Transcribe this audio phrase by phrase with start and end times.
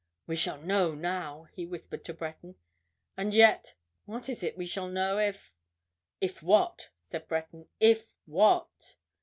[0.25, 2.55] "We shall know now!" he whispered to Breton.
[3.15, 5.53] "And yet—what is it we shall know if——"
[6.19, 7.67] "If what?" said Breton.
[7.79, 8.95] "If—what?"